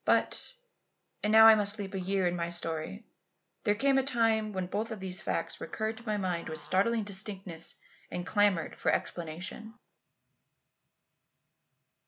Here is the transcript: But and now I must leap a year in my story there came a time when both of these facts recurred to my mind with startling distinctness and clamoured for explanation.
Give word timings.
But 0.03 0.53
and 1.21 1.31
now 1.31 1.45
I 1.45 1.53
must 1.53 1.77
leap 1.77 1.93
a 1.93 1.99
year 1.99 2.25
in 2.25 2.35
my 2.35 2.49
story 2.49 3.05
there 3.65 3.75
came 3.75 3.99
a 3.99 4.03
time 4.03 4.51
when 4.51 4.65
both 4.65 4.89
of 4.89 4.99
these 4.99 5.21
facts 5.21 5.61
recurred 5.61 5.97
to 5.97 6.05
my 6.07 6.17
mind 6.17 6.49
with 6.49 6.57
startling 6.57 7.03
distinctness 7.03 7.75
and 8.09 8.25
clamoured 8.25 8.79
for 8.79 8.89
explanation. 8.91 9.75